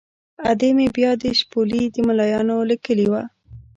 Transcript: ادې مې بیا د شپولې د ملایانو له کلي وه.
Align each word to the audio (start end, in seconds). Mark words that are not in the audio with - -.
ادې 0.51 0.69
مې 0.77 0.87
بیا 0.95 1.11
د 1.21 1.23
شپولې 1.39 1.81
د 1.93 1.97
ملایانو 2.07 2.57
له 2.69 2.75
کلي 2.85 3.07
وه. 3.11 3.23